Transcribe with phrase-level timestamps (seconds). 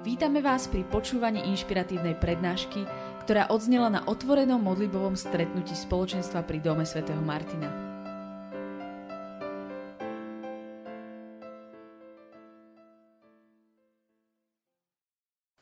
[0.00, 2.88] Vítame vás pri počúvaní inšpiratívnej prednášky,
[3.20, 7.68] ktorá odznela na otvorenom modlibovom stretnutí spoločenstva pri Dome svätého Martina.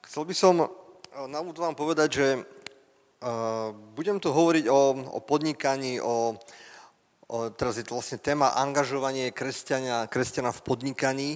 [0.06, 0.70] Chcel by som eh,
[1.26, 6.38] na úvod vám povedať, že uh, budem tu hovoriť o, o podnikaní, o,
[7.26, 11.30] o, teraz je to vlastne téma angažovanie kresťania, kresťana v podnikaní.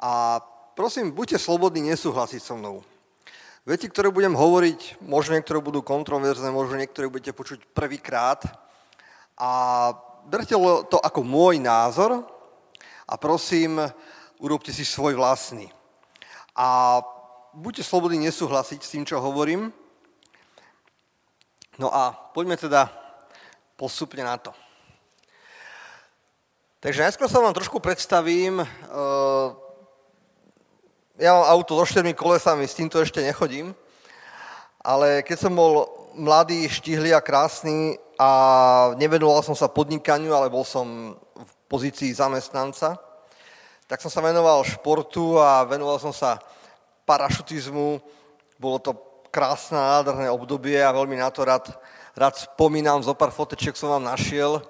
[0.00, 0.40] A
[0.78, 2.86] prosím, buďte slobodní nesúhlasiť so mnou.
[3.66, 8.46] Veci, ktoré budem hovoriť, možno niektoré budú kontroverzné, možno niektoré budete počuť prvýkrát.
[9.34, 9.50] A
[10.22, 10.54] berte
[10.86, 12.22] to ako môj názor
[13.10, 13.82] a prosím,
[14.38, 15.66] urobte si svoj vlastný.
[16.54, 17.02] A
[17.50, 19.74] buďte slobodní nesúhlasiť s tým, čo hovorím.
[21.74, 22.86] No a poďme teda
[23.74, 24.54] postupne na to.
[26.78, 28.62] Takže najskôr sa vám trošku predstavím.
[28.62, 29.67] Uh,
[31.18, 33.74] ja mám auto so štyrmi kolesami, s týmto ešte nechodím,
[34.78, 38.30] ale keď som bol mladý, štihlý a krásny a
[38.94, 42.94] nevenoval som sa podnikaniu, ale bol som v pozícii zamestnanca,
[43.90, 46.38] tak som sa venoval športu a venoval som sa
[47.02, 47.98] parašutizmu.
[48.60, 48.94] Bolo to
[49.34, 51.66] krásne, nádherné obdobie a veľmi na to rád,
[52.14, 53.02] rád spomínam.
[53.02, 54.62] Zo pár foteček som vám našiel.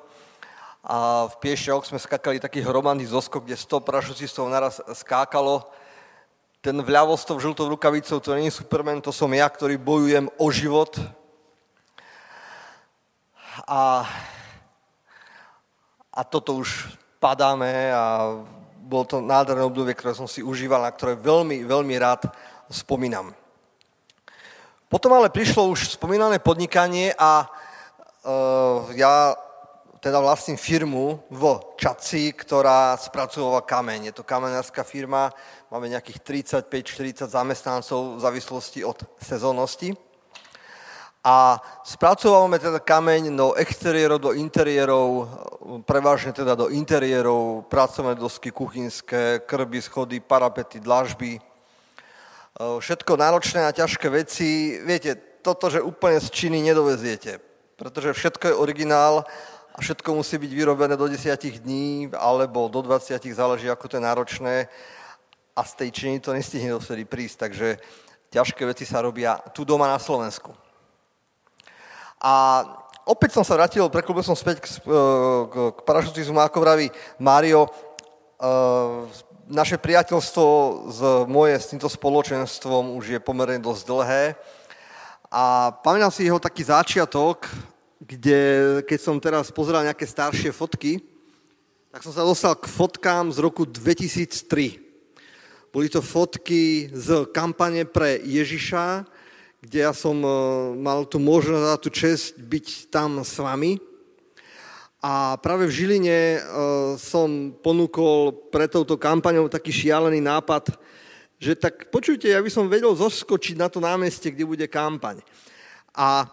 [0.87, 5.67] A v Piešťoch sme skakali taký hromadný zoskok, kde 100 parašutistov naraz skákalo
[6.59, 10.47] ten vľavo s tou žltou rukavicou, to je Superman, to som ja, ktorý bojujem o
[10.51, 10.99] život.
[13.67, 14.07] A,
[16.11, 18.35] a toto už padáme a
[18.89, 22.27] bolo to nádherné obdobie, ktoré som si užíval, na ktoré veľmi, veľmi rád
[22.71, 23.35] spomínam.
[24.89, 29.37] Potom ale prišlo už spomínané podnikanie a uh, ja
[30.01, 34.11] teda vlastním firmu v Čaci, ktorá spracovala kameň.
[34.11, 35.35] Je to kamenárska firma,
[35.71, 36.23] máme nejakých
[36.67, 39.95] 35-40 zamestnancov v závislosti od sezónnosti.
[41.27, 45.29] A spracovávame teda kameň do exteriérov, do interiérov,
[45.83, 51.43] prevažne teda do interiérov, pracovné dosky kuchynské, krby, schody, parapety, dlažby.
[52.59, 54.79] Všetko náročné a ťažké veci.
[54.79, 57.43] Viete, toto, že úplne z Číny nedoveziete,
[57.75, 59.27] pretože všetko je originál
[59.79, 64.55] všetko musí byť vyrobené do 10 dní alebo do 20, záleží ako to je náročné
[65.55, 67.69] a z tej činy to nestihne dovtedy prísť, takže
[68.31, 70.55] ťažké veci sa robia tu doma na Slovensku.
[72.19, 72.63] A
[73.07, 77.71] opäť som sa vrátil, preklúbil som späť k, k, k parašutizmu, ako vraví Mário, e,
[79.49, 80.47] naše priateľstvo
[80.93, 84.25] z moje s týmto spoločenstvom už je pomerne dosť dlhé
[85.33, 87.49] a pamätám si jeho taký začiatok,
[87.99, 88.41] kde
[88.87, 91.03] keď som teraz pozeral nejaké staršie fotky,
[91.91, 94.79] tak som sa dostal k fotkám z roku 2003.
[95.75, 99.05] Boli to fotky z kampane pre Ježiša,
[99.59, 100.31] kde ja som e,
[100.79, 103.83] mal tu možnosť a tú čest byť tam s vami.
[105.03, 106.41] A práve v Žiline e,
[106.97, 110.71] som ponúkol pre touto kampaňou taký šialený nápad,
[111.39, 115.23] že tak počujte, ja by som vedel zoskočiť na to námestie, kde bude kampaň.
[115.95, 116.27] A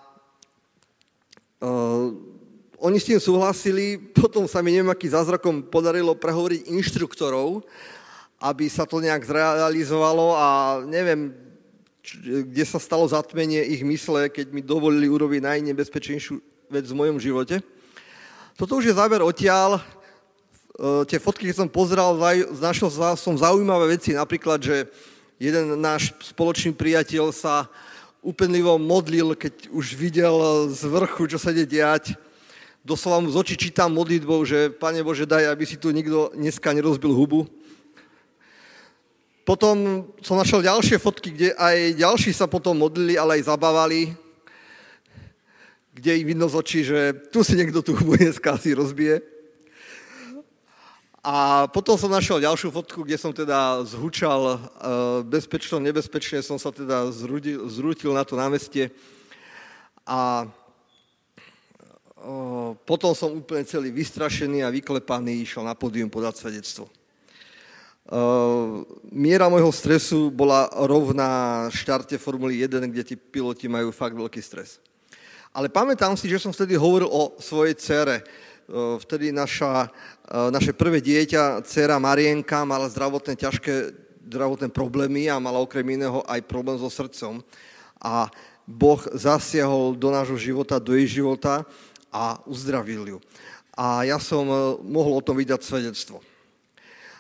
[2.80, 7.64] oni s tým súhlasili, potom sa mi neviem, aký zázrakom podarilo prehovoriť inštruktorov,
[8.38, 10.48] aby sa to nejak zrealizovalo a
[10.86, 11.34] neviem,
[12.22, 16.38] kde sa stalo zatmenie ich mysle, keď mi dovolili urobiť najnebezpečnejšiu
[16.70, 17.66] vec v mojom živote.
[18.54, 19.82] Toto už je záver odtiaľ.
[20.76, 22.20] Uh, tie fotky, keď som pozeral,
[22.60, 24.86] našiel som zaujímavé veci, napríklad, že
[25.40, 27.72] jeden náš spoločný priateľ sa
[28.26, 32.18] úpenlivo modlil, keď už videl z vrchu, čo sa ide diať.
[32.82, 36.74] Doslova mu z očí čítam modlitbou, že Pane Bože, daj, aby si tu nikto dneska
[36.74, 37.46] nerozbil hubu.
[39.46, 44.18] Potom som našiel ďalšie fotky, kde aj ďalší sa potom modlili, ale aj zabávali,
[45.94, 49.22] kde ich vidno z očí, že tu si niekto tú hubu dneska asi rozbije.
[51.26, 54.58] A potom som našiel ďalšiu fotku, kde som teda zhučal e,
[55.26, 58.94] bezpečno, nebezpečne, som sa teda zrudil, zrútil na to námestie.
[60.06, 60.46] A
[62.86, 66.86] potom som úplne celý vystrašený a vyklepaný išiel na pódium podať svedectvo.
[66.86, 66.94] E,
[69.10, 74.78] miera môjho stresu bola rovná štarte Formuly 1, kde tí piloti majú fakt veľký stres.
[75.58, 78.22] Ale pamätám si, že som vtedy hovoril o svojej cere,
[78.72, 79.94] vtedy naša,
[80.50, 86.50] naše prvé dieťa, dcera Marienka, mala zdravotné ťažké zdravotné problémy a mala okrem iného aj
[86.50, 87.46] problém so srdcom.
[88.02, 88.26] A
[88.66, 91.62] Boh zasiahol do nášho života, do jej života
[92.10, 93.18] a uzdravil ju.
[93.78, 94.50] A ja som
[94.82, 96.26] mohol o tom vydať svedectvo.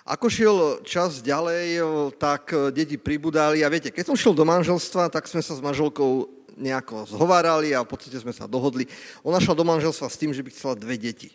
[0.06, 1.81] Ako šiel čas ďalej,
[2.18, 6.25] tak deti pribudali a viete, keď som šiel do manželstva, tak sme sa s manželkou
[6.56, 8.88] nejako zhovárali a v podstate sme sa dohodli.
[9.22, 11.31] Ona šla do manželstva s tým, že by chcela dve deti.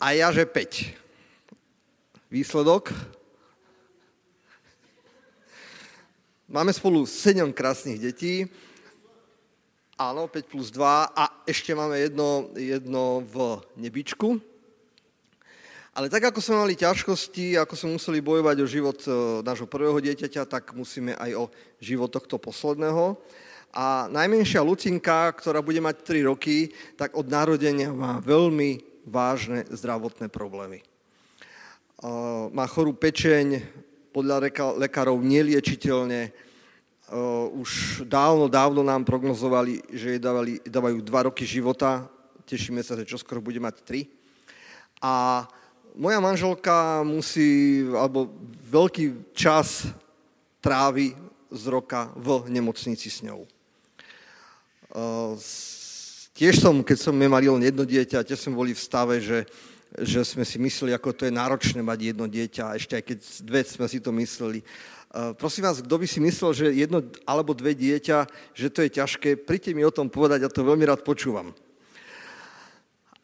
[0.00, 2.28] A ja, že 5.
[2.32, 2.92] Výsledok?
[6.48, 8.44] Máme spolu 7 krásnych detí.
[9.94, 14.42] Áno, 5 plus 2 a ešte máme jedno, jedno v nebičku,
[15.94, 19.10] ale tak, ako sme mali ťažkosti, ako sme museli bojovať o život e,
[19.46, 21.44] nášho prvého dieťaťa, tak musíme aj o
[21.78, 23.14] život tohto posledného.
[23.70, 30.26] A najmenšia Lucinka, ktorá bude mať 3 roky, tak od narodenia má veľmi vážne zdravotné
[30.34, 30.82] problémy.
[30.82, 30.86] E,
[32.50, 33.62] má chorú pečeň,
[34.10, 34.50] podľa
[34.82, 36.22] lekárov neliečiteľne.
[36.26, 36.30] E,
[37.54, 42.10] už dávno, dávno nám prognozovali, že jej dávali, dávajú 2 roky života.
[42.50, 44.10] Tešíme sa, že čoskoro bude mať 3.
[44.98, 45.46] A
[45.94, 48.30] moja manželka musí, alebo
[48.66, 49.86] veľký čas
[50.58, 51.14] trávi
[51.54, 53.46] z roka v nemocnici s ňou.
[56.34, 57.30] Tiež som, keď som len
[57.62, 59.46] jedno dieťa, tiež sme boli v stave, že,
[60.02, 63.60] že sme si mysleli, ako to je náročné mať jedno dieťa, ešte aj keď dve
[63.62, 64.66] sme si to mysleli.
[65.38, 69.46] Prosím vás, kto by si myslel, že jedno alebo dve dieťa, že to je ťažké,
[69.46, 71.54] príďte mi o tom povedať, ja to veľmi rád počúvam.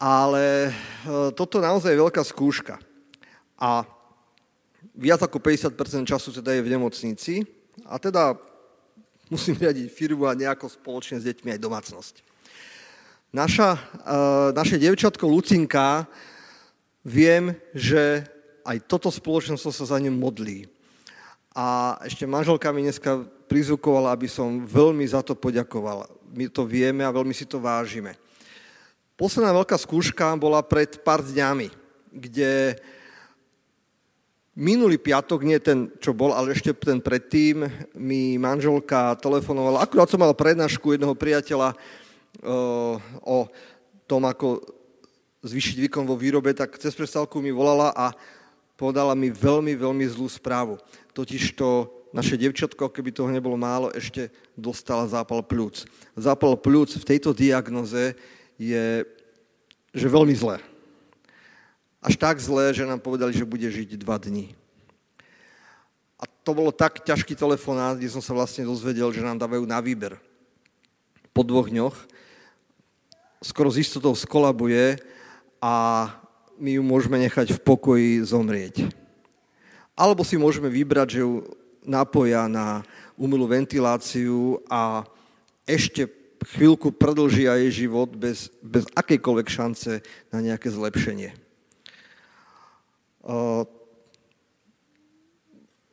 [0.01, 0.71] Ale e,
[1.37, 2.81] toto naozaj je veľká skúška.
[3.61, 3.85] A
[4.97, 5.77] viac ako 50%
[6.09, 7.45] času teda je v nemocnici
[7.85, 8.33] a teda
[9.29, 12.15] musím riadiť firmu a nejako spoločne s deťmi aj domácnosť.
[13.29, 13.79] Naša, e,
[14.57, 16.09] naše devčatko Lucinka,
[17.05, 18.25] viem, že
[18.65, 20.65] aj toto spoločenstvo sa za ňu modlí.
[21.53, 26.09] A ešte manželka mi dneska prizvukovala, aby som veľmi za to poďakoval.
[26.31, 28.20] My to vieme a veľmi si to vážime.
[29.21, 31.69] Posledná veľká skúška bola pred pár dňami,
[32.09, 32.73] kde
[34.57, 39.85] minulý piatok, nie ten, čo bol, ale ešte ten predtým, mi manželka telefonovala.
[39.85, 43.45] Akurát som mal prednášku jedného priateľa uh, o
[44.09, 44.57] tom, ako
[45.45, 48.17] zvýšiť výkon vo výrobe, tak cez prestávku mi volala a
[48.73, 50.81] povedala mi veľmi, veľmi zlú správu.
[51.13, 55.85] Totiž to naše devčatko, keby toho nebolo málo, ešte dostala zápal plúc.
[56.17, 58.17] Zápal plúc v tejto diagnoze
[58.61, 58.85] je
[59.91, 60.61] že veľmi zlé.
[62.01, 64.55] Až tak zlé, že nám povedali, že bude žiť dva dní.
[66.21, 69.81] A to bolo tak ťažký telefonát, kde som sa vlastne dozvedel, že nám dávajú na
[69.81, 70.17] výber.
[71.33, 71.97] Po dvoch dňoch
[73.41, 75.01] skoro z istotou skolabuje
[75.57, 75.73] a
[76.61, 78.85] my ju môžeme nechať v pokoji zomrieť.
[79.97, 81.41] Alebo si môžeme vybrať, že ju
[81.81, 82.85] napoja na
[83.17, 85.05] umelú ventiláciu a
[85.65, 90.01] ešte chvíľku predlžia jej život bez, bez akejkoľvek šance
[90.33, 91.37] na nejaké zlepšenie.
[93.21, 93.61] Uh,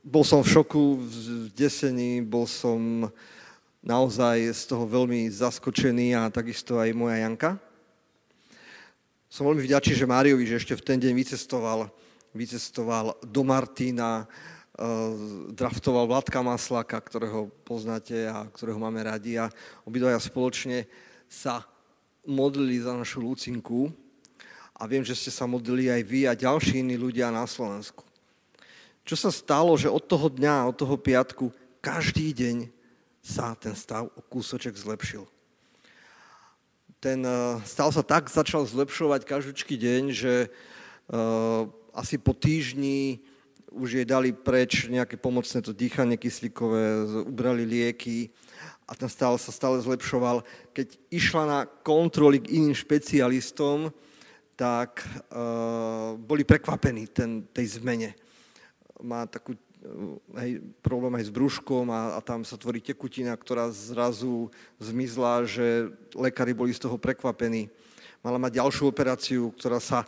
[0.00, 3.12] bol som v šoku, v desení, bol som
[3.84, 7.60] naozaj z toho veľmi zaskočený a takisto aj moja Janka.
[9.28, 11.92] Som veľmi vďačný, že Máriovi, že ešte v ten deň vycestoval,
[12.32, 14.47] vycestoval do Martina, Eh,
[15.58, 19.50] draftoval Vladka Maslaka, ktorého poznáte a ktorého máme radi a
[19.82, 20.86] obidvaja spoločne
[21.26, 21.66] sa
[22.22, 23.90] modlili za našu Lucinku
[24.78, 28.06] a viem, že ste sa modlili aj vy a ďalší iní ľudia na Slovensku.
[29.02, 31.50] Čo sa stalo, že od toho dňa, od toho piatku,
[31.82, 32.70] každý deň
[33.18, 35.26] sa ten stav o kúsoček zlepšil.
[37.02, 43.18] Ten uh, stav sa tak začal zlepšovať každý deň, že uh, asi po týždni
[43.72, 48.32] už jej dali preč nejaké pomocné to dýchanie kyslíkové, ubrali lieky
[48.88, 50.40] a ten stále sa stále zlepšoval.
[50.72, 53.92] Keď išla na kontroly k iným špecialistom,
[54.58, 58.16] tak uh, boli prekvapení ten, tej zmene.
[58.98, 63.70] Má takú uh, hej, problém aj s brúškom a, a tam sa tvorí tekutina, ktorá
[63.70, 64.50] zrazu
[64.82, 67.70] zmizla, že lekári boli z toho prekvapení.
[68.18, 70.02] Mala mať ďalšiu operáciu, ktorá sa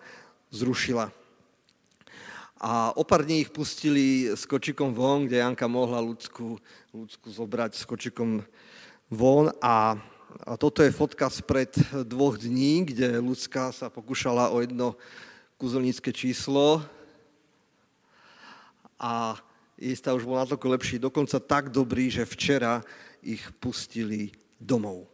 [0.51, 1.20] zrušila.
[2.61, 6.61] A o pár dní ich pustili s kočikom von, kde Janka mohla ľudskú,
[6.93, 8.45] ľudskú zobrať s kočikom
[9.09, 9.97] von a,
[10.45, 11.73] a toto je fotka spred
[12.05, 14.93] dvoch dní, kde ľudská sa pokúšala o jedno
[15.57, 16.85] kúzelnícke číslo
[19.01, 19.41] a
[19.81, 22.85] jej už bol natoľko lepší, dokonca tak dobrý, že včera
[23.25, 25.09] ich pustili domov.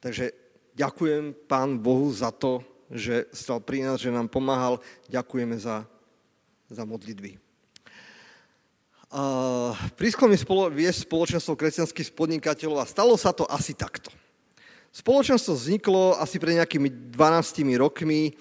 [0.00, 0.32] Takže
[0.72, 4.80] ďakujem Pán Bohu za to, že stal pri nás, že nám pomáhal.
[5.08, 5.84] Ďakujeme za,
[6.68, 7.40] za modlitby.
[9.14, 14.10] Uh, Prísklo mi spolo, viesť spoločenstvo kresťanských podnikateľov a stalo sa to asi takto.
[14.90, 18.34] Spoločenstvo vzniklo asi pred nejakými 12 rokmi,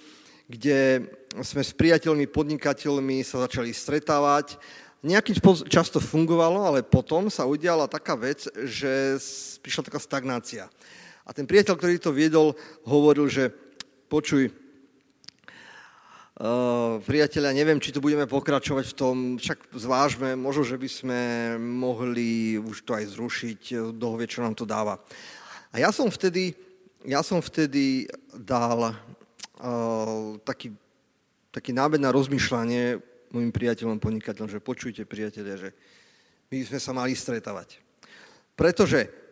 [0.50, 1.10] kde
[1.42, 4.58] sme s priateľmi, podnikateľmi sa začali stretávať.
[5.02, 5.36] Nejakým
[5.66, 9.18] často fungovalo, ale potom sa udiala taká vec, že
[9.66, 10.70] prišla taká stagnácia.
[11.26, 12.54] A ten priateľ, ktorý to viedol,
[12.86, 13.50] hovoril, že
[14.13, 14.53] počuj,
[16.34, 16.98] Uh,
[17.53, 21.20] neviem, či tu budeme pokračovať v tom, však zvážme, možno, že by sme
[21.62, 24.98] mohli už to aj zrušiť, dohovie, čo nám to dáva.
[25.70, 26.58] A ja som vtedy,
[27.05, 28.98] ja som vtedy dal
[29.62, 30.74] uh, taký,
[31.53, 32.98] taký nábed na rozmýšľanie
[33.29, 35.70] mojim priateľom, podnikateľom, že počujte, priatelia, že
[36.50, 37.77] my sme sa mali stretávať.
[38.58, 39.23] Pretože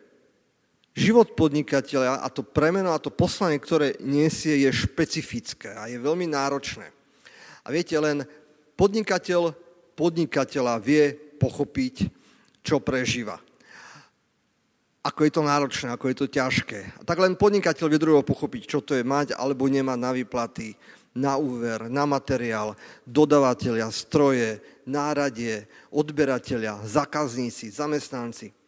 [0.92, 6.28] Život podnikateľa a to premeno a to poslanie, ktoré nesie, je špecifické a je veľmi
[6.28, 6.92] náročné.
[7.64, 8.28] A viete, len
[8.76, 9.56] podnikateľ
[9.92, 12.08] podnikateľa vie pochopiť,
[12.62, 13.38] čo prežíva.
[15.02, 16.80] Ako je to náročné, ako je to ťažké.
[16.98, 20.78] A tak len podnikateľ vie druhého pochopiť, čo to je mať alebo nemať na výplaty,
[21.12, 28.61] na úver, na materiál, dodavateľia, stroje, náradie, odberateľia, zákazníci, zamestnanci.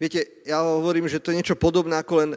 [0.00, 2.30] Viete, ja hovorím, že to je niečo podobné, ako len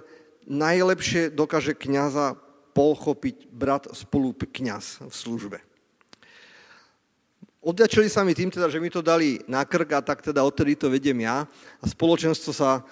[0.51, 2.35] najlepšie dokáže kniaza
[2.75, 5.57] pochopiť brat spolu kniaz v službe.
[7.63, 10.75] Odďačili sa mi tým teda, že mi to dali na krk a tak teda odtedy
[10.75, 11.47] to vediem ja
[11.79, 12.83] a spoločenstvo sa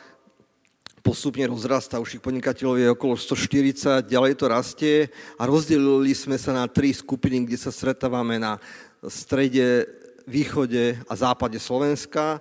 [1.04, 4.96] postupne rozrastá, už ich podnikateľov je okolo 140, ďalej to rastie
[5.36, 8.56] a rozdelili sme sa na tri skupiny, kde sa stretávame na
[9.04, 9.84] strede,
[10.24, 12.40] východe a západe Slovenska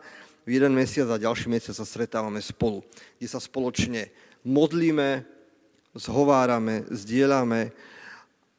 [0.51, 2.83] jeden mesiac a ďalší mesiac sa stretávame spolu,
[3.17, 4.11] kde sa spoločne
[4.43, 5.23] modlíme,
[5.95, 7.71] zhovárame, zdieľame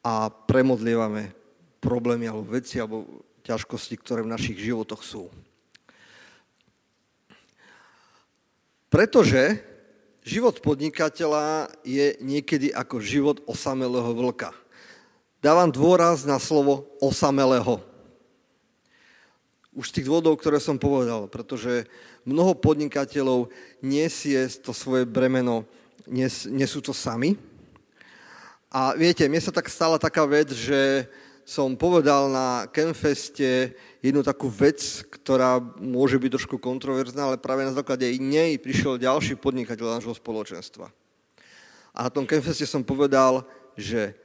[0.02, 1.36] a premodlievame
[1.82, 5.28] problémy alebo veci alebo ťažkosti, ktoré v našich životoch sú.
[8.92, 9.64] Pretože
[10.22, 14.54] život podnikateľa je niekedy ako život osamelého vlka.
[15.42, 17.82] Dávam dôraz na slovo osamelého
[19.72, 21.88] už z tých dôvodov, ktoré som povedal, pretože
[22.28, 23.48] mnoho podnikateľov
[23.80, 25.64] nesie to svoje bremeno,
[26.08, 27.40] nes, nesú to sami.
[28.72, 31.08] A viete, mne sa tak stala taká vec, že
[31.48, 37.76] som povedal na Kenfeste jednu takú vec, ktorá môže byť trošku kontroverzná, ale práve na
[37.76, 40.88] základe nej prišiel ďalší podnikateľ nášho spoločenstva.
[41.92, 43.44] A na tom Kenfeste som povedal,
[43.76, 44.16] že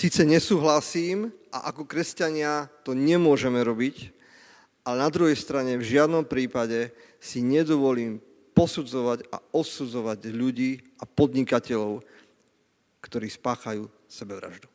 [0.00, 4.16] síce nesúhlasím a ako kresťania to nemôžeme robiť,
[4.80, 6.88] ale na druhej strane v žiadnom prípade
[7.20, 8.16] si nedovolím
[8.56, 12.00] posudzovať a osudzovať ľudí a podnikateľov,
[13.04, 14.72] ktorí spáchajú sebevraždu.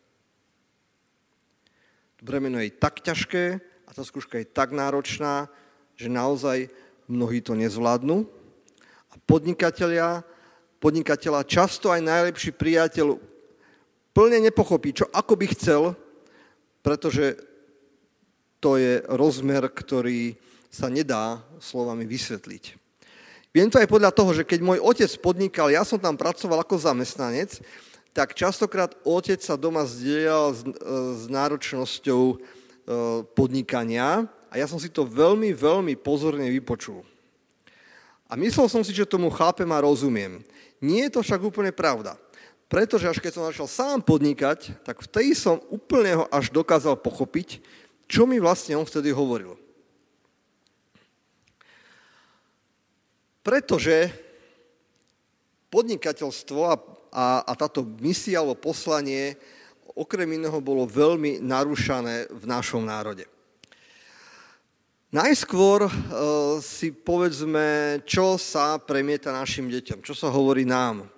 [2.21, 5.49] Bremeno je tak ťažké a tá skúška je tak náročná,
[5.97, 6.69] že naozaj
[7.09, 8.29] mnohí to nezvládnu.
[9.09, 10.21] A podnikatelia,
[10.77, 13.34] podnikateľa, často aj najlepší priateľ
[14.15, 15.91] plne nepochopí, čo ako by chcel,
[16.79, 17.35] pretože
[18.63, 20.39] to je rozmer, ktorý
[20.71, 22.79] sa nedá slovami vysvetliť.
[23.51, 26.75] Viem to aj podľa toho, že keď môj otec podnikal, ja som tam pracoval ako
[26.79, 27.59] zamestnanec,
[28.15, 30.71] tak častokrát otec sa doma zdieľal s, e,
[31.19, 32.35] s náročnosťou e,
[33.35, 37.03] podnikania a ja som si to veľmi, veľmi pozorne vypočul.
[38.27, 40.41] A myslel som si, že tomu chápem a rozumiem.
[40.83, 42.19] Nie je to však úplne pravda.
[42.75, 47.63] Pretože až keď som začal sám podnikať, tak vtedy som úplne ho až dokázal pochopiť,
[48.03, 49.55] čo mi vlastne on vtedy hovoril.
[53.39, 54.11] Pretože
[55.71, 56.75] podnikateľstvo a,
[57.15, 59.39] a, a táto misia alebo poslanie
[59.95, 63.23] okrem iného bolo veľmi narúšané v našom národe.
[65.15, 65.91] Najskôr e,
[66.59, 71.14] si povedzme, čo sa premieta našim deťom, čo sa hovorí nám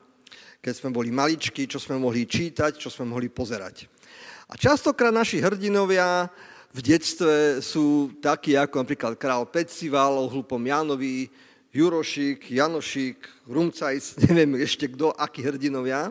[0.62, 3.88] keď sme boli maličky, čo sme mohli čítať, čo sme mohli pozerať.
[4.48, 6.32] A častokrát naši hrdinovia
[6.72, 11.28] v detstve sú takí ako napríklad král Pecival, o hlupom Janovi,
[11.74, 16.10] Jurošik, Janošik, Rumcajc, neviem ešte kto, akí hrdinovia.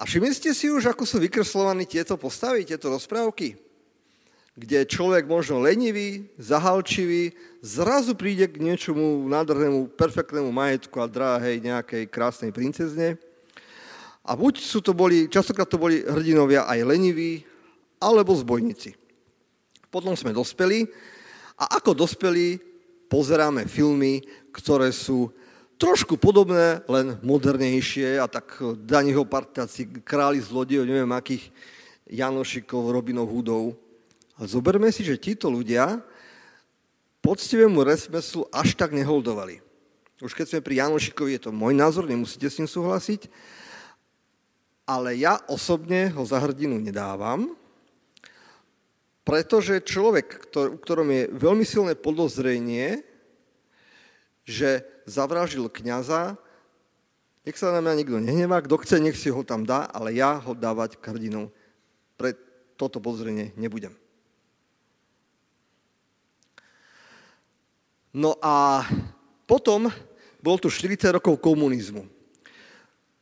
[0.00, 3.69] A všimli ste si už, ako sú vykreslovaní tieto postavy, tieto rozprávky?
[4.60, 7.32] Kde človek možno lenivý, zahalčivý,
[7.64, 13.16] zrazu príde k niečomu nádhernému, perfektnému majetku a dráhej nejakej krásnej princezne.
[14.20, 17.40] A buď sú to boli, častokrát to boli hrdinovia aj leniví,
[17.96, 18.96] alebo zbojníci.
[19.88, 20.84] Potom sme dospeli
[21.56, 22.60] a ako dospeli
[23.08, 24.20] pozeráme filmy,
[24.52, 25.32] ktoré sú
[25.80, 31.48] trošku podobné, len modernejšie a tak Daniho partáci, králi zlodejov, neviem akých
[32.12, 33.72] Janošikov, Robinov Hudov.
[34.40, 36.00] A zoberme si, že títo ľudia
[37.20, 39.60] poctivému resmeslu až tak neholdovali.
[40.24, 43.28] Už keď sme pri Janošikovi, je to môj názor, nemusíte s ním súhlasiť,
[44.88, 47.52] ale ja osobne ho za hrdinu nedávam,
[49.28, 53.04] pretože človek, u ktorom je veľmi silné podozrenie,
[54.48, 56.40] že zavražil kniaza,
[57.44, 60.40] nech sa na mňa nikto nehnevá, kto chce, nech si ho tam dá, ale ja
[60.40, 61.52] ho dávať k hrdinom.
[62.16, 62.32] Pre
[62.80, 63.99] toto podozrenie nebudem.
[68.10, 68.82] No a
[69.46, 69.86] potom
[70.42, 72.06] bol tu 40 rokov komunizmu.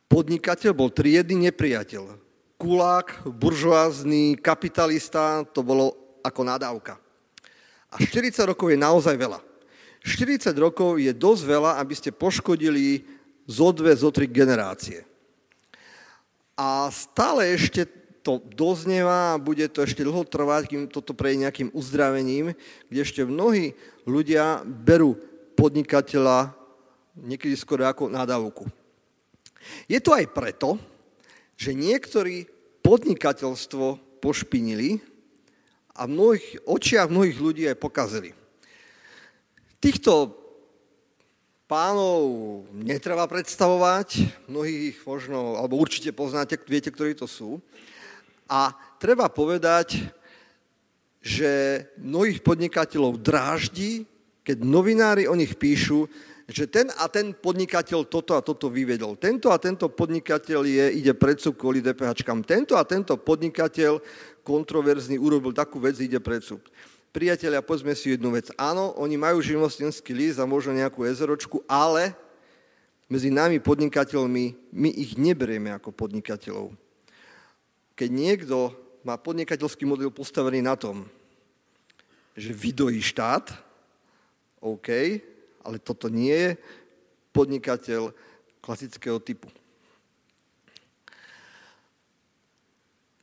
[0.09, 2.17] Podnikateľ bol triedny nepriateľ.
[2.57, 5.93] Kulák, buržoázny, kapitalista, to bolo
[6.25, 6.97] ako nadávka.
[7.93, 9.39] A 40 rokov je naozaj veľa.
[10.01, 13.05] 40 rokov je dosť veľa, aby ste poškodili
[13.45, 15.05] zo dve, zo tri generácie.
[16.57, 17.85] A stále ešte
[18.19, 22.51] to doznieva a bude to ešte dlho trvať, kým toto prejde nejakým uzdravením,
[22.91, 23.73] kde ešte mnohí
[24.09, 25.13] ľudia berú
[25.53, 26.57] podnikateľa
[27.19, 28.65] niekedy skoro ako nadávku.
[29.85, 30.79] Je to aj preto,
[31.59, 32.47] že niektorí
[32.79, 35.03] podnikateľstvo pošpinili
[35.93, 38.31] a v mnohých očiach mnohých ľudí aj pokazili.
[39.83, 40.39] Týchto
[41.69, 47.61] pánov netreba predstavovať, mnohých ich možno, alebo určite poznáte, viete, ktorí to sú.
[48.49, 50.09] A treba povedať,
[51.19, 54.07] že mnohých podnikateľov dráždi,
[54.43, 56.07] keď novinári o nich píšu,
[56.49, 59.13] že ten a ten podnikateľ toto a toto vyvedol.
[59.21, 62.41] Tento a tento podnikateľ je, ide predsúb kvôli DPHčkám.
[62.41, 64.01] Tento a tento podnikateľ
[64.41, 66.65] kontroverzný urobil takú vec, ide predsúb.
[67.13, 68.49] Priatelia, povedzme si jednu vec.
[68.57, 72.17] Áno, oni majú živnostenský list a možno nejakú ezeročku, ale
[73.05, 76.73] medzi nami podnikateľmi, my ich neberieme ako podnikateľov.
[77.93, 81.07] Keď niekto má podnikateľský model postavený na tom,
[82.35, 83.51] že vydojí štát,
[84.59, 84.89] OK,
[85.63, 86.51] ale toto nie je
[87.31, 88.11] podnikateľ
[88.59, 89.47] klasického typu.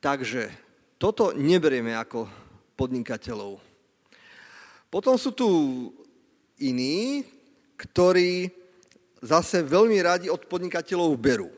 [0.01, 0.49] Takže
[0.97, 2.29] toto neberieme ako
[2.79, 3.61] podnikateľov.
[4.87, 5.49] Potom sú tu
[6.63, 7.27] iní,
[7.77, 8.49] ktorí
[9.21, 11.51] zase veľmi radi od podnikateľov berú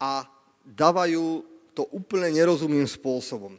[0.00, 0.26] a
[0.66, 3.56] dávajú to úplne nerozumným spôsobom.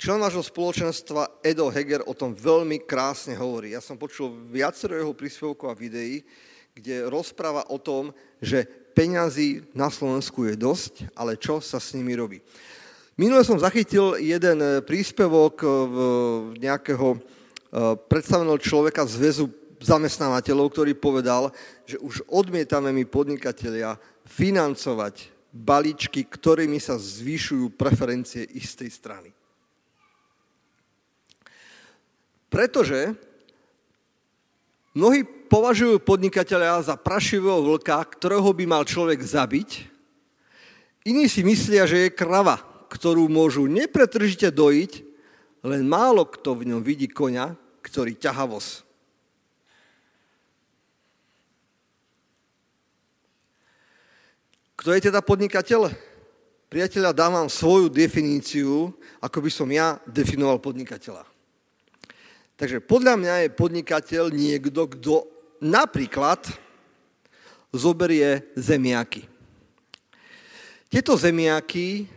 [0.00, 3.76] Člen nášho spoločenstva Edo Heger o tom veľmi krásne hovorí.
[3.76, 6.24] Ja som počul viacero jeho príspevkov a videí,
[6.72, 8.64] kde rozpráva o tom, že
[8.96, 12.40] peňazí na Slovensku je dosť, ale čo sa s nimi robí.
[13.20, 15.60] Minule som zachytil jeden príspevok
[16.56, 17.18] nejakého e,
[18.08, 19.44] predstaveného človeka z väzu
[19.84, 21.52] zamestnávateľov, ktorý povedal,
[21.84, 29.30] že už odmietame my podnikatelia financovať balíčky, ktorými sa zvyšujú preferencie istej strany.
[32.50, 33.14] Pretože
[34.94, 39.86] mnohí považujú podnikateľa za prašivého vlka, ktorého by mal človek zabiť.
[41.06, 42.58] Iní si myslia, že je krava,
[42.90, 44.92] ktorú môžu nepretržite dojiť,
[45.62, 48.82] len málo kto v ňom vidí konia, ktorý ťaha voz.
[54.80, 55.92] Kto je teda podnikateľ?
[56.72, 58.88] Priateľa, dám vám svoju definíciu,
[59.20, 61.20] ako by som ja definoval podnikateľa.
[62.56, 65.28] Takže podľa mňa je podnikateľ niekto, kto
[65.60, 66.48] napríklad
[67.76, 69.28] zoberie zemiaky.
[70.88, 72.08] Tieto zemiaky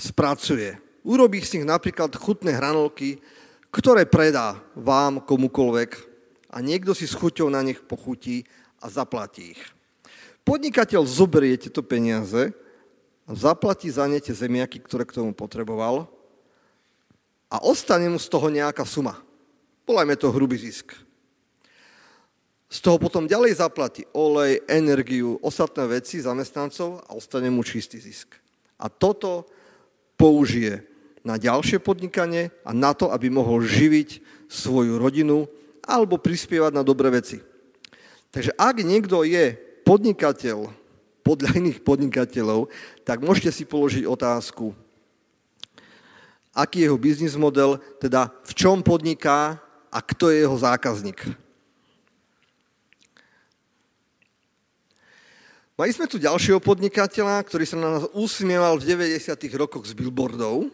[0.00, 0.80] spracuje.
[1.04, 3.20] Urobí z nich napríklad chutné hranolky,
[3.68, 6.00] ktoré predá vám komukolvek
[6.48, 8.48] a niekto si s chuťou na nich pochutí
[8.80, 9.75] a zaplatí ich.
[10.46, 12.54] Podnikateľ zoberie tieto peniaze
[13.26, 16.06] zaplatí za ne tie zemiaky, ktoré k tomu potreboval
[17.50, 19.18] a ostane mu z toho nejaká suma.
[19.82, 20.94] Volajme to hrubý zisk.
[22.70, 28.38] Z toho potom ďalej zaplatí olej, energiu, ostatné veci zamestnancov a ostane mu čistý zisk.
[28.78, 29.50] A toto
[30.14, 30.86] použije
[31.26, 35.50] na ďalšie podnikanie a na to, aby mohol živiť svoju rodinu
[35.82, 37.42] alebo prispievať na dobré veci.
[38.30, 40.66] Takže ak niekto je podnikateľ
[41.26, 42.70] podľa iných podnikateľov,
[43.02, 44.70] tak môžete si položiť otázku,
[46.54, 49.58] aký je jeho biznis model, teda v čom podniká
[49.90, 51.18] a kto je jeho zákazník.
[55.76, 59.36] Mali sme tu ďalšieho podnikateľa, ktorý sa na nás usmieval v 90.
[59.60, 60.72] rokoch z billboardov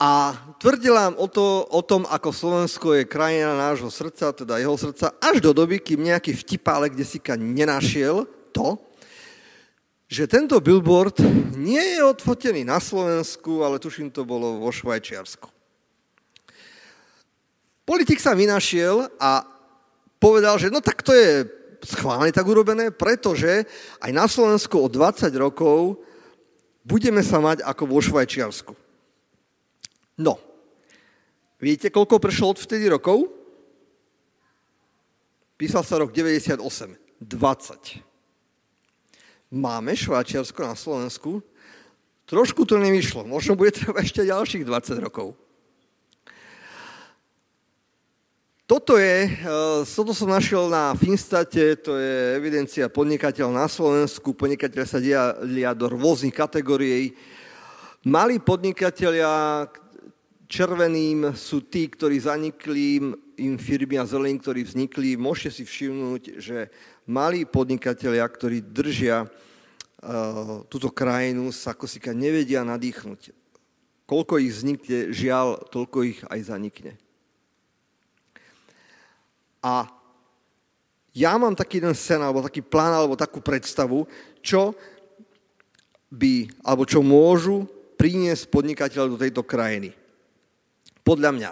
[0.00, 4.72] a tvrdil nám o, to, o tom, ako Slovensko je krajina nášho srdca, teda jeho
[4.72, 8.80] srdca, až do doby, kým nejaký vtipálek si nenašiel to,
[10.08, 11.20] že tento billboard
[11.52, 15.52] nie je odfotený na Slovensku, ale tuším to bolo vo Švajčiarsku.
[17.84, 19.44] Politik sa vynašiel a
[20.16, 21.44] povedal, že no tak to je
[21.84, 23.68] schválne tak urobené, pretože
[24.00, 26.00] aj na Slovensku o 20 rokov
[26.88, 28.79] budeme sa mať ako vo Švajčiarsku.
[30.20, 30.36] No,
[31.56, 33.24] viete, koľko prešlo od vtedy rokov?
[35.56, 36.60] Písal sa rok 98.
[37.20, 38.00] 20.
[39.52, 41.44] Máme Švajčiarsko na Slovensku?
[42.24, 43.28] Trošku to nevyšlo.
[43.28, 45.36] Možno bude treba ešte ďalších 20 rokov.
[48.64, 54.30] Toto je, eh, toto som našiel na Finstate, to je evidencia podnikateľov na Slovensku.
[54.30, 57.12] Podnikateľ sa delia do rôznych kategórií.
[58.06, 59.66] Malí podnikatelia
[60.50, 62.98] červeným sú tí, ktorí zanikli,
[63.38, 65.14] im firmy a zelení, ktorí vznikli.
[65.14, 66.66] Môžete si všimnúť, že
[67.06, 73.30] malí podnikatelia, ktorí držia uh, túto krajinu, sa ako nevedia nadýchnuť.
[74.10, 76.98] Koľko ich vznikne, žiaľ, toľko ich aj zanikne.
[79.62, 79.86] A
[81.14, 84.10] ja mám taký jeden sen, alebo taký plán, alebo takú predstavu,
[84.42, 84.74] čo
[86.10, 89.99] by, alebo čo môžu priniesť podnikateľ do tejto krajiny.
[91.10, 91.50] Podľa mňa.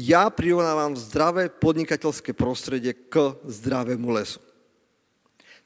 [0.00, 4.40] Ja prirovnávam zdravé podnikateľské prostredie k zdravému lesu.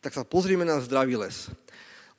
[0.03, 1.47] Tak sa pozrieme na zdravý les.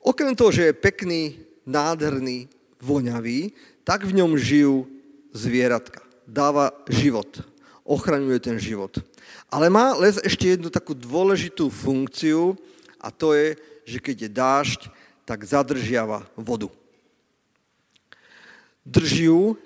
[0.00, 1.36] Okrem toho, že je pekný,
[1.68, 2.48] nádherný,
[2.80, 3.52] voňavý,
[3.84, 4.88] tak v ňom žijú
[5.36, 6.00] zvieratka.
[6.24, 7.28] Dáva život
[7.84, 9.04] ochraňuje ten život.
[9.52, 12.56] Ale má les ešte jednu takú dôležitú funkciu
[12.96, 14.80] a to je, že keď je dážď,
[15.28, 16.72] tak zadržiava vodu.
[18.88, 19.60] Drží ju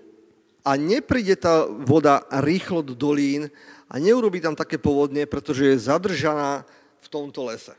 [0.66, 3.46] a nepríde tá voda rýchlo do dolín
[3.87, 6.66] a neurobi tam také povodne, pretože je zadržaná
[6.98, 7.70] v tomto lese.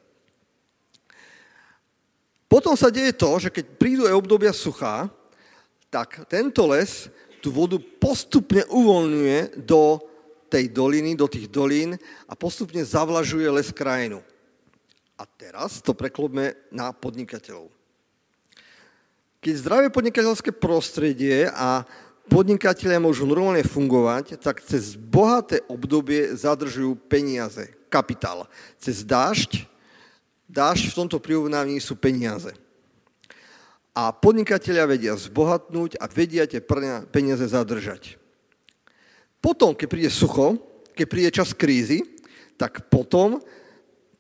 [2.48, 5.12] Potom sa deje to, že keď prídu aj obdobia suchá,
[5.92, 7.12] tak tento les
[7.44, 10.00] tú vodu postupne uvoľňuje do
[10.48, 14.24] tej doliny, do tých dolín a postupne zavlažuje les krajinu.
[15.20, 17.68] A teraz to preklopme na podnikateľov.
[19.44, 21.84] Keď zdravé podnikateľské prostredie a
[22.28, 28.46] podnikatelia môžu normálne fungovať, tak cez bohaté obdobie zadržujú peniaze, kapitál.
[28.78, 29.66] Cez dážď,
[30.52, 32.52] dážď v tomto prirovnávaní sú peniaze.
[33.98, 36.62] A podnikatelia vedia zbohatnúť a vedia tie
[37.10, 38.22] peniaze zadržať.
[39.42, 40.60] Potom, keď príde sucho,
[40.94, 42.06] keď príde čas krízy,
[42.58, 43.42] tak potom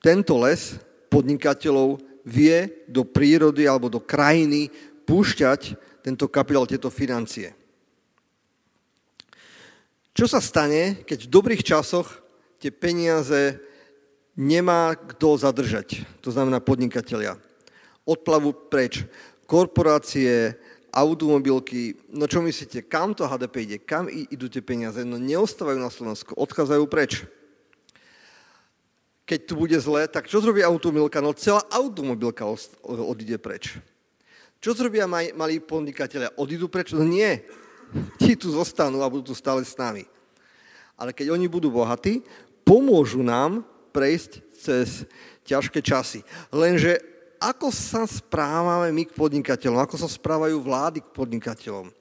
[0.02, 0.78] tento les
[1.10, 4.70] podnikateľov vie do prírody alebo do krajiny
[5.10, 5.74] púšťať
[6.06, 7.57] tento kapitál, tieto financie.
[10.17, 12.10] Čo sa stane, keď v dobrých časoch
[12.58, 13.62] tie peniaze
[14.34, 17.38] nemá kto zadržať, to znamená podnikatelia.
[18.01, 19.06] Odplavu preč.
[19.45, 20.58] Korporácie,
[20.89, 25.06] automobilky, no čo myslíte, kam to HDP ide, kam idú tie peniaze?
[25.06, 27.21] No neostávajú na Slovensku, odchádzajú preč.
[29.30, 31.21] Keď tu bude zle, tak čo zrobí automobilka?
[31.21, 32.49] No celá automobilka
[32.82, 33.77] odíde preč.
[34.58, 36.34] Čo zrobia malí podnikatelia?
[36.41, 36.89] Odídu preč?
[36.97, 37.45] No nie.
[38.21, 40.06] Ti tu zostanú a budú tu stále s nami.
[40.97, 42.26] Ale keď oni budú bohatí,
[42.65, 43.62] pomôžu nám
[43.93, 45.06] prejsť cez
[45.45, 46.26] ťažké časy.
[46.50, 47.00] Lenže
[47.38, 51.93] ako sa správame my k podnikateľom, ako sa správajú vlády k podnikateľom.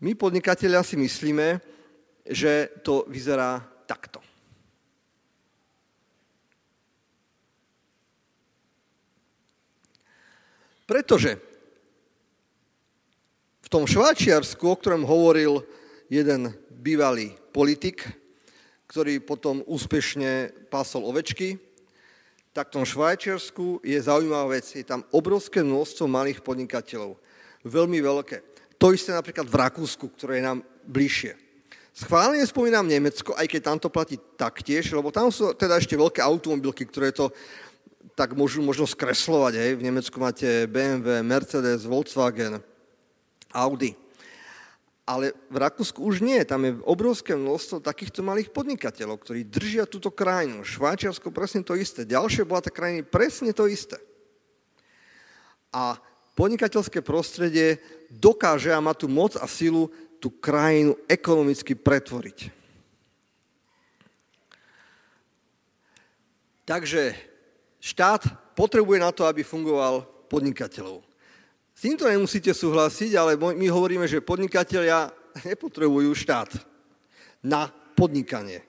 [0.00, 1.60] My podnikatelia si myslíme,
[2.24, 4.24] že to vyzerá takto.
[10.88, 11.36] Pretože
[13.68, 15.60] v tom Švajčiarsku, o ktorom hovoril
[16.08, 18.00] jeden bývalý politik,
[18.88, 21.60] ktorý potom úspešne pásol ovečky,
[22.56, 24.72] tak v tom Švajčiarsku je zaujímavá vec.
[24.72, 27.20] Je tam obrovské množstvo malých podnikateľov.
[27.60, 28.40] Veľmi veľké.
[28.80, 31.36] To isté napríklad v Rakúsku, ktoré je nám bližšie.
[31.92, 36.24] Schválne spomínam Nemecko, aj keď tam to platí taktiež, lebo tam sú teda ešte veľké
[36.24, 37.28] automobilky, ktoré to
[38.16, 39.60] tak môžu možno skreslovať.
[39.60, 39.70] Hej.
[39.76, 42.64] V Nemecku máte BMW, Mercedes, Volkswagen,
[43.52, 43.96] Audi
[45.08, 46.36] ale v Rakúsku už nie.
[46.44, 50.60] Tam je obrovské množstvo takýchto malých podnikateľov, ktorí držia túto krajinu.
[50.60, 52.04] Švajčiarsko presne to isté.
[52.04, 53.96] Ďalšie bohaté krajiny presne to isté.
[55.72, 55.96] A
[56.36, 57.80] podnikateľské prostredie
[58.12, 59.88] dokáže a má tu moc a silu
[60.20, 62.52] tú krajinu ekonomicky pretvoriť.
[66.68, 67.16] Takže
[67.80, 71.07] štát potrebuje na to, aby fungoval podnikateľov.
[71.78, 75.14] S týmto nemusíte súhlasiť, ale my hovoríme, že podnikatelia
[75.46, 76.50] nepotrebujú štát
[77.38, 78.66] na podnikanie.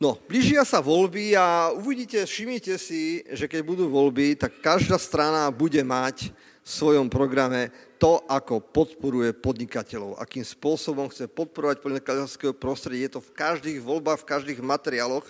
[0.00, 5.52] No, blížia sa voľby a uvidíte, všimnite si, že keď budú voľby, tak každá strana
[5.52, 6.32] bude mať
[6.64, 7.68] v svojom programe
[8.00, 13.04] to, ako podporuje podnikateľov, akým spôsobom chce podporovať podnikateľského prostredie.
[13.04, 15.28] Je to v každých voľbách, v každých materiáloch.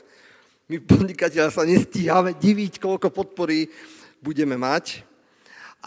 [0.70, 3.66] My podnikateľa sa nestíhame diviť, koľko podporí
[4.22, 5.02] budeme mať,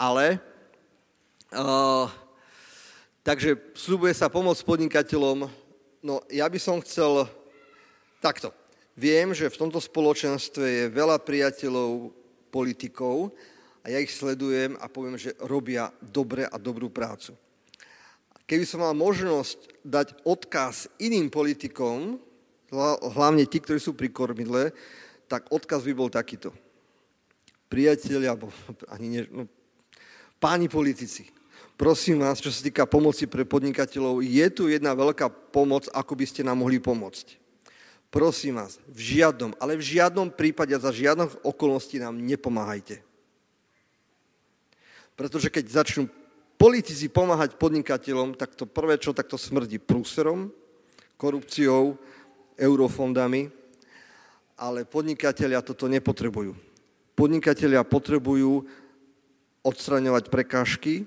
[0.00, 0.40] ale
[1.52, 2.08] uh,
[3.20, 5.44] takže slúbuje sa pomoc podnikateľom.
[6.00, 7.28] No ja by som chcel
[8.24, 8.56] takto.
[8.96, 12.16] Viem, že v tomto spoločenstve je veľa priateľov
[12.48, 13.36] politikov
[13.84, 17.36] a ja ich sledujem a poviem, že robia dobre a dobrú prácu.
[18.48, 22.18] Keby som mal možnosť dať odkaz iným politikom,
[23.14, 24.74] hlavne tí, ktorí sú pri kormidle,
[25.30, 26.50] tak odkaz by bol takýto.
[27.70, 28.50] Priatelia, alebo
[28.94, 29.46] ani nie, no,
[30.40, 31.28] páni politici,
[31.76, 36.24] prosím vás, čo sa týka pomoci pre podnikateľov, je tu jedna veľká pomoc, ako by
[36.24, 37.36] ste nám mohli pomôcť.
[38.10, 43.04] Prosím vás, v žiadnom, ale v žiadnom prípade za žiadnych okolností nám nepomáhajte.
[45.14, 46.10] Pretože keď začnú
[46.58, 50.50] politici pomáhať podnikateľom, tak to prvé, čo takto smrdí prúserom,
[51.20, 52.00] korupciou,
[52.58, 53.52] eurofondami,
[54.58, 56.52] ale podnikatelia toto nepotrebujú.
[57.14, 58.64] Podnikatelia potrebujú
[59.60, 61.04] odstraňovať prekážky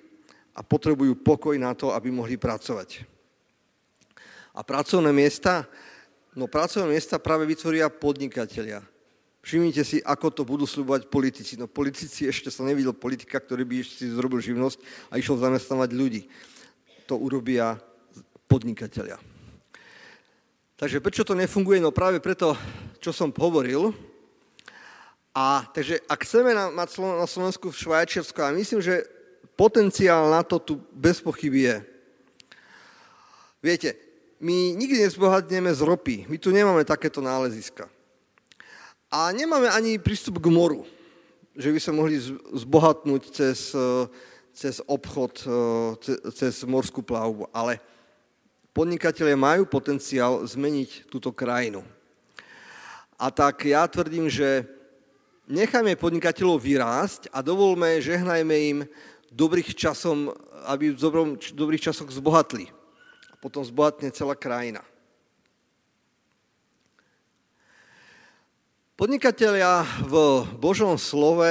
[0.53, 3.05] a potrebujú pokoj na to, aby mohli pracovať.
[4.53, 5.65] A pracovné miesta,
[6.37, 8.85] no pracovné miesta práve vytvoria podnikatelia.
[9.43, 11.59] Všimnite si, ako to budú slúbovať politici.
[11.59, 14.79] No politici ešte som nevidel politika, ktorý by si zrobil živnosť
[15.11, 16.21] a išiel zamestnávať ľudí.
[17.11, 17.75] To urobia
[18.47, 19.19] podnikatelia.
[20.79, 21.83] Takže prečo to nefunguje?
[21.83, 22.55] No práve preto,
[23.03, 23.91] čo som hovoril.
[25.33, 29.01] A takže ak chceme mať na Slovensku v Švajčiarsku, a myslím, že
[29.57, 31.77] potenciál na to tu bez pochyby je.
[33.65, 33.89] Viete,
[34.43, 36.15] my nikdy nezbohatneme z ropy.
[36.29, 37.89] My tu nemáme takéto náleziska.
[39.09, 40.85] A nemáme ani prístup k moru,
[41.57, 42.19] že by sa mohli
[42.53, 44.09] zbohatnúť cez, e,
[44.53, 47.49] cez obchod, e, cez morskú plavbu.
[47.55, 47.79] Ale
[48.73, 51.81] podnikatelia majú potenciál zmeniť túto krajinu.
[53.15, 54.65] A tak ja tvrdím, že
[55.47, 58.79] nechajme podnikateľov vyrásť a dovolme, žehnajme im
[59.33, 60.31] dobrých časom,
[60.69, 60.99] aby v
[61.53, 62.69] dobrých časoch zbohatli.
[63.31, 64.85] A potom zbohatne celá krajina.
[68.93, 71.49] Podnikatelia v Božom slove,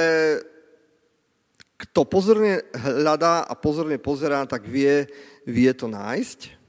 [1.75, 5.05] kto pozorne hľadá a pozorne pozerá, tak vie,
[5.43, 6.62] vie to nájsť.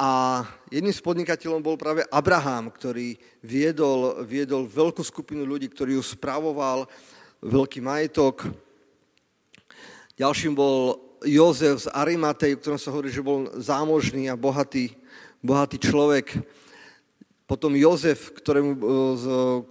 [0.00, 0.40] A
[0.72, 6.88] jedným z podnikateľov bol práve Abraham, ktorý viedol, viedol veľkú skupinu ľudí, ktorý ju spravoval,
[7.44, 8.48] veľký majetok.
[10.16, 14.96] Ďalším bol Jozef z Arimatej, o ktorom sa hovorí, že bol zámožný a bohatý,
[15.44, 16.40] bohatý človek
[17.50, 18.84] potom Jozef, ktorému, e,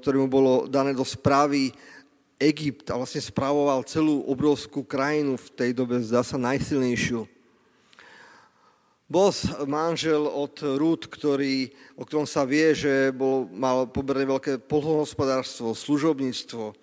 [0.04, 1.72] ktorému bolo dané do správy
[2.36, 7.39] Egypt a vlastne správoval celú obrovskú krajinu v tej dobe, zdá sa, najsilnejšiu.
[9.10, 9.34] Bol
[9.66, 16.78] manžel od Rúd, ktorý, o ktorom sa vie, že bol, mal poberne veľké polhohospodárstvo, služobníctvo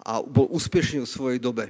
[0.00, 1.68] a bol úspešný v svojej dobe.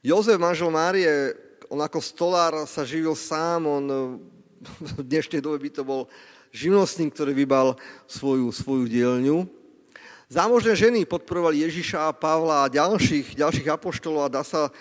[0.00, 1.36] Jozef, manžel Márie,
[1.68, 3.84] on ako stolár sa živil sám, on
[4.96, 6.08] v dnešnej dobe by to bol
[6.48, 7.76] živnostník, ktorý vybal
[8.08, 9.44] svoju, svoju dielňu.
[10.32, 14.72] Zámožné ženy podporovali Ježiša Pavla a ďalších, ďalších apoštolov a dá sa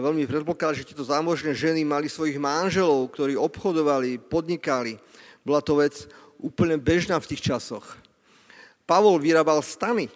[0.00, 4.98] veľmi predpokladať, že tieto zámožné ženy mali svojich manželov, ktorí obchodovali, podnikali.
[5.46, 6.08] Bola to vec
[6.42, 7.96] úplne bežná v tých časoch.
[8.84, 10.10] Pavol vyrábal stany,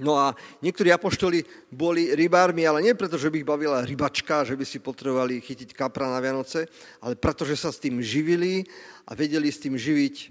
[0.00, 0.32] No a
[0.64, 4.80] niektorí apoštoli boli rybármi, ale nie preto, že by ich bavila rybačka, že by si
[4.80, 6.64] potrebovali chytiť kapra na Vianoce,
[7.04, 8.64] ale preto, že sa s tým živili
[9.04, 10.26] a vedeli s tým živiť e,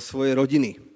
[0.00, 0.93] svoje rodiny.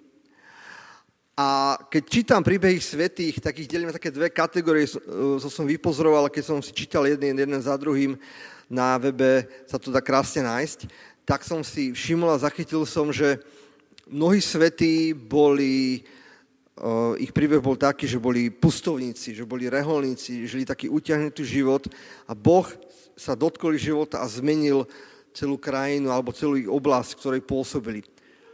[1.38, 5.70] A keď čítam príbehy svetých, tak ich delím na také dve kategórie, to e, som
[5.70, 8.18] vypozoroval, keď som si čítal jeden, jeden za druhým
[8.66, 10.90] na webe, sa to dá krásne nájsť,
[11.22, 13.38] tak som si všimol a zachytil som, že
[14.10, 16.02] mnohí svetí boli
[17.18, 21.90] ich príbeh bol taký, že boli pustovníci, že boli reholníci, žili taký utiahnutý život
[22.26, 22.66] a Boh
[23.18, 24.86] sa dotkol života a zmenil
[25.34, 28.00] celú krajinu alebo celú ich oblasť, v ktorej pôsobili.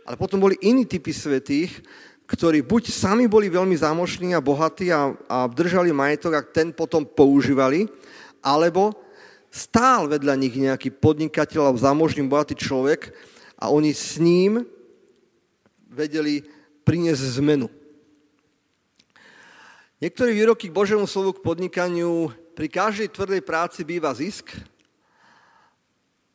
[0.08, 1.84] Ale potom boli iní typy svetých,
[2.24, 7.04] ktorí buď sami boli veľmi zámoční a bohatí a, a držali majetok a ten potom
[7.04, 7.84] používali,
[8.40, 8.96] alebo
[9.52, 13.12] stál vedľa nich nejaký podnikateľ alebo zámožný bohatý človek
[13.60, 14.64] a oni s ním
[15.86, 16.42] vedeli
[16.82, 17.70] priniesť zmenu.
[20.02, 24.52] Niektorí výroky k Božiemu slovu k podnikaniu pri každej tvrdej práci býva zisk,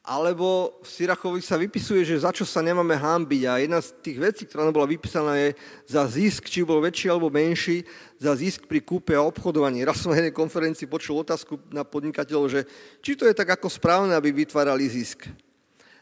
[0.10, 3.41] alebo v Syrachovi sa vypisuje, že za čo sa nemáme hámbiť.
[3.45, 5.54] A jedna z tých vecí, ktorá nám bola vypísaná, je
[5.86, 7.86] za zisk, či bol väčší alebo menší,
[8.17, 9.86] za zisk pri kúpe a obchodovaní.
[9.86, 12.65] Raz som na jednej konferencii počul otázku na podnikateľov, že
[13.06, 15.30] či to je tak ako správne, aby vytvárali zisk.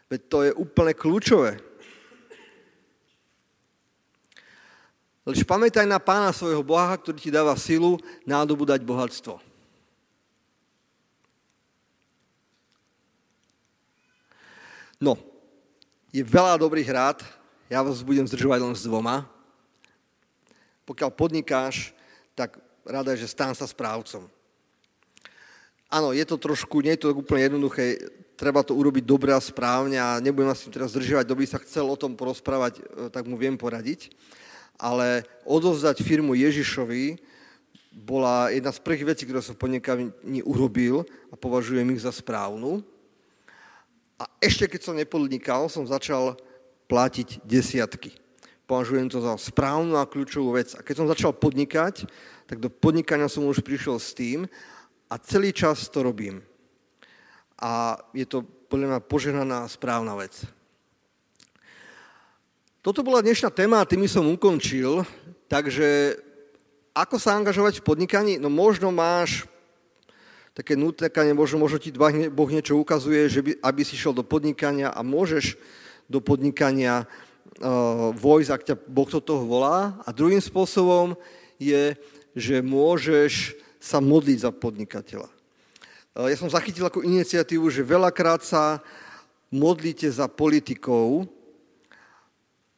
[0.08, 1.60] Veď to je úplne kľúčové.
[5.28, 9.47] Lež pamätaj na pána svojho Boha, ktorý ti dáva silu nádobu dať bohatstvo.
[14.98, 15.18] No,
[16.10, 17.22] je veľa dobrých rád,
[17.70, 19.30] ja vás budem zdržovať len s dvoma.
[20.88, 21.94] Pokiaľ podnikáš,
[22.34, 22.58] tak
[22.88, 24.26] rada je, že stán sa správcom.
[25.88, 28.00] Áno, je to trošku, nie je to úplne jednoduché,
[28.36, 31.64] treba to urobiť dobre a správne a nebudem vás tým teraz zdržiavať, kto by sa
[31.64, 32.82] chcel o tom porozprávať, e,
[33.12, 34.12] tak mu viem poradiť
[34.78, 37.18] ale odovzdať firmu Ježišovi
[37.98, 41.02] bola jedna z prvých vecí, ktoré som v podnikaní urobil
[41.34, 42.86] a považujem ich za správnu.
[44.18, 46.38] A ešte keď som nepodnikal, som začal
[46.90, 48.16] platiť desiatky.
[48.68, 50.76] Považujem to za správnu a kľúčovú vec.
[50.76, 52.04] A keď som začal podnikať,
[52.50, 54.50] tak do podnikania som už prišiel s tým
[55.08, 56.44] a celý čas to robím.
[57.62, 60.44] A je to podľa mňa požehnaná správna vec.
[62.84, 65.04] Toto bola dnešná téma a tým som ukončil.
[65.48, 66.20] Takže
[66.92, 68.34] ako sa angažovať v podnikaní?
[68.40, 69.48] No možno máš
[70.58, 71.94] také nutekanie, možno, možno ti
[72.34, 75.54] Boh niečo ukazuje, že by, aby si šiel do podnikania a môžeš
[76.10, 80.02] do podnikania uh, vojsť, ak ťa Boh do toho volá.
[80.02, 81.14] A druhým spôsobom
[81.62, 81.94] je,
[82.34, 85.30] že môžeš sa modliť za podnikateľa.
[86.18, 88.82] Uh, ja som zachytil ako iniciatívu, že veľakrát sa
[89.54, 91.30] modlíte za politikov,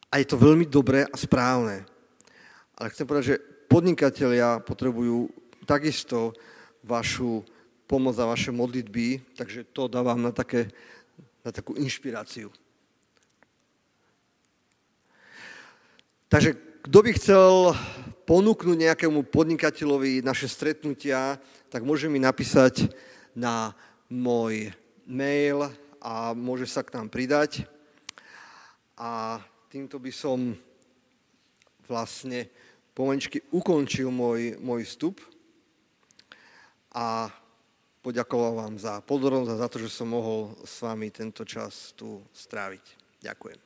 [0.10, 1.86] a je to veľmi dobré a správne.
[2.76, 5.30] Ale chcem povedať, že podnikatelia potrebujú
[5.70, 6.34] takisto
[6.82, 7.46] vašu
[7.90, 10.70] pomoc a vaše modlitby, takže to dávam na, také,
[11.42, 12.54] na takú inšpiráciu.
[16.30, 16.54] Takže
[16.86, 17.74] kto by chcel
[18.30, 21.42] ponúknuť nejakému podnikateľovi naše stretnutia,
[21.74, 22.94] tak môže mi napísať
[23.34, 23.74] na
[24.06, 24.70] môj
[25.10, 27.66] mail a môže sa k nám pridať.
[28.94, 29.42] A
[29.74, 30.54] týmto by som
[31.90, 32.46] vlastne
[32.94, 35.18] pomaličky ukončil môj, môj vstup
[36.94, 37.34] a
[38.10, 42.18] poďakoval vám za pozornosť a za to, že som mohol s vami tento čas tu
[42.34, 42.82] stráviť.
[43.22, 43.60] Ďakujem.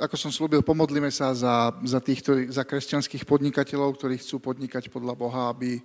[0.00, 5.12] Ako som slúbil, pomodlíme sa za, za, týchto, za kresťanských podnikateľov, ktorí chcú podnikať podľa
[5.12, 5.76] Boha, aby,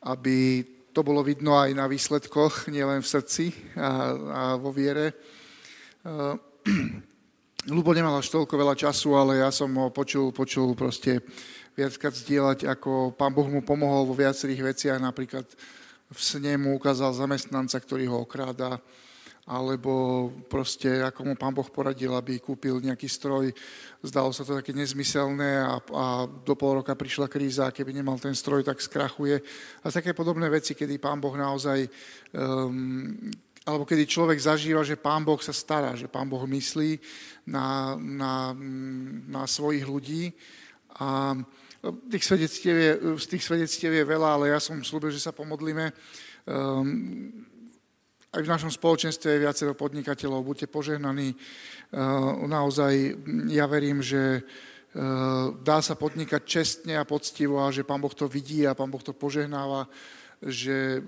[0.00, 0.64] aby
[0.96, 3.44] to bolo vidno aj na výsledkoch, nielen v srdci
[3.76, 5.12] a, a vo viere.
[7.66, 11.18] Lubo nemal až toľko veľa času, ale ja som ho počul, počul proste
[11.74, 15.42] viackrát zdieľať, ako pán Boh mu pomohol vo viacerých veciach, napríklad
[16.06, 18.78] v sne mu ukázal zamestnanca, ktorý ho okráda,
[19.50, 23.50] alebo proste ako mu pán Boh poradil, aby kúpil nejaký stroj.
[23.98, 28.14] Zdalo sa to také nezmyselné a, a do pol roka prišla kríza a keby nemal
[28.22, 29.42] ten stroj, tak skrachuje.
[29.82, 31.82] A také podobné veci, kedy pán Boh naozaj,
[32.30, 33.26] um,
[33.66, 37.02] alebo kedy človek zažíva, že pán Boh sa stará, že pán Boh myslí
[37.50, 38.54] na, na,
[39.26, 40.30] na svojich ľudí.
[41.02, 41.34] A
[42.06, 45.90] tých svedectiev je, z tých svedectiev je veľa, ale ja som slúbil, že sa pomodlíme.
[46.46, 47.46] Um,
[48.36, 51.32] aj v našom spoločenstve je viacero podnikateľov, buďte požehnaní.
[51.32, 51.36] E,
[52.44, 53.16] naozaj
[53.48, 54.40] ja verím, že e,
[55.64, 59.00] dá sa podnikať čestne a poctivo a že Pán Boh to vidí a Pán Boh
[59.00, 59.88] to požehnáva,
[60.42, 61.00] že e,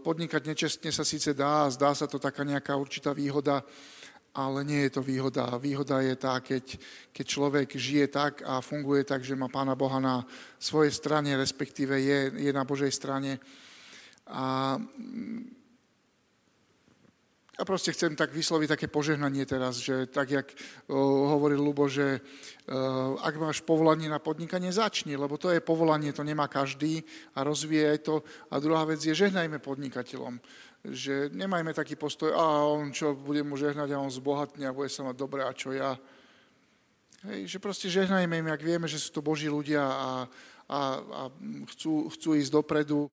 [0.00, 3.62] podnikať nečestne sa síce dá, zdá sa to taká nejaká určitá výhoda,
[4.32, 5.60] ale nie je to výhoda.
[5.60, 6.80] Výhoda je tá, keď,
[7.12, 10.24] keď človek žije tak a funguje tak, že má Pána Boha na
[10.56, 13.36] svojej strane, respektíve je, je na Božej strane.
[14.26, 14.80] A
[17.60, 20.48] a proste chcem tak vysloviť také požehnanie teraz, že tak, jak
[20.88, 22.24] hovoril Lubo, že
[23.20, 27.04] ak máš povolanie na podnikanie, začni, lebo to je povolanie, to nemá každý
[27.36, 28.24] a rozvíjaj to.
[28.48, 30.40] A druhá vec je, žehnajme podnikateľom.
[30.80, 34.88] Že nemajme taký postoj, a on čo, bude mu žehnať a on zbohatne a bude
[34.88, 36.00] sa mať dobre a čo ja.
[37.28, 40.10] Hej, že proste žehnajme im, ak vieme, že sú to Boží ľudia a,
[40.72, 41.20] a, a
[41.76, 43.12] chcú, chcú ísť dopredu.